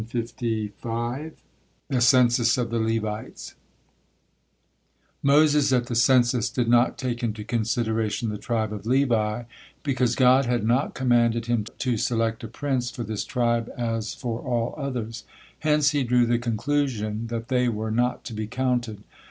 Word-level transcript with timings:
THE 0.39 0.71
CENSUS 1.99 2.57
OF 2.57 2.71
THE 2.71 2.79
LEVITES 2.79 3.53
Moses 5.21 5.71
at 5.71 5.85
the 5.85 5.93
census 5.93 6.49
did 6.49 6.67
not 6.67 6.97
take 6.97 7.21
into 7.21 7.43
consideration 7.43 8.29
the 8.29 8.39
tribe 8.39 8.73
of 8.73 8.87
Levi, 8.87 9.43
because 9.83 10.15
God 10.15 10.47
had 10.47 10.65
not 10.65 10.95
commanded 10.95 11.45
him 11.45 11.65
to 11.77 11.97
select 11.97 12.43
a 12.43 12.47
prince 12.47 12.89
for 12.89 13.03
this 13.03 13.23
tribe 13.23 13.71
as 13.77 14.15
for 14.15 14.39
all 14.39 14.73
others, 14.75 15.23
hence 15.59 15.91
he 15.91 16.01
drew 16.03 16.25
the 16.25 16.39
conclusion 16.39 17.27
that 17.27 17.49
they 17.49 17.69
were 17.69 17.91
not 17.91 18.23
to 18.23 18.33
be 18.33 18.47
counted. 18.47 19.03